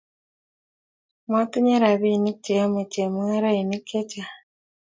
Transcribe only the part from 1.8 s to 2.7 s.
robinik che